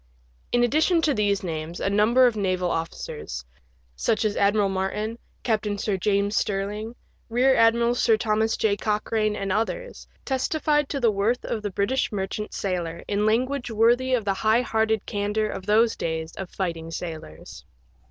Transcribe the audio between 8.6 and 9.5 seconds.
BRITISH SAILOR, 1G3 J. Cocbrane,